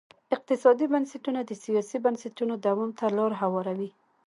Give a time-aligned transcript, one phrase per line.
[0.35, 3.89] اقتصادي بنسټونه د سیاسي بنسټونو دوام ته لار هواروي.